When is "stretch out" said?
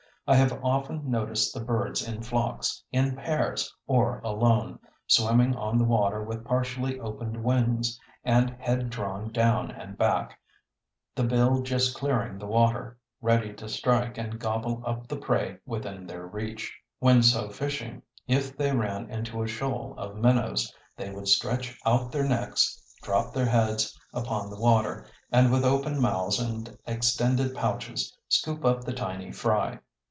21.27-22.09